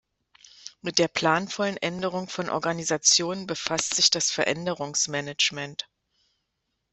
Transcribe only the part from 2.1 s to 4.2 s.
von Organisationen befasst sich